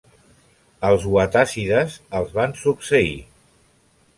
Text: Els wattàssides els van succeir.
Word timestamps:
Els 0.87 1.03
wattàssides 1.17 1.99
els 2.21 2.33
van 2.39 2.57
succeir. 2.63 3.17